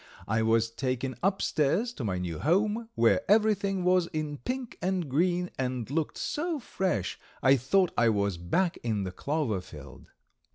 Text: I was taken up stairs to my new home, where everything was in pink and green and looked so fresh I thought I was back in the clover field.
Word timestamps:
I 0.27 0.41
was 0.41 0.71
taken 0.71 1.15
up 1.21 1.43
stairs 1.43 1.93
to 1.93 2.03
my 2.03 2.17
new 2.17 2.39
home, 2.39 2.89
where 2.95 3.21
everything 3.29 3.83
was 3.83 4.07
in 4.07 4.39
pink 4.39 4.75
and 4.81 5.07
green 5.07 5.51
and 5.59 5.87
looked 5.91 6.17
so 6.17 6.59
fresh 6.59 7.19
I 7.43 7.55
thought 7.55 7.91
I 7.95 8.09
was 8.09 8.39
back 8.39 8.77
in 8.81 9.03
the 9.03 9.11
clover 9.11 9.61
field. 9.61 10.07